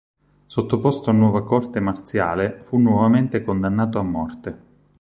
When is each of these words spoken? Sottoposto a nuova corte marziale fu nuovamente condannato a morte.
Sottoposto 0.47 1.11
a 1.11 1.13
nuova 1.13 1.43
corte 1.45 1.79
marziale 1.79 2.61
fu 2.63 2.79
nuovamente 2.79 3.43
condannato 3.43 3.99
a 3.99 4.01
morte. 4.01 4.57